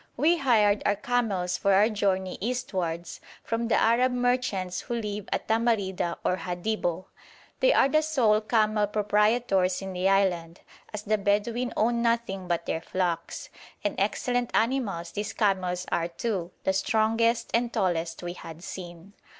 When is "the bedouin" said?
11.03-11.71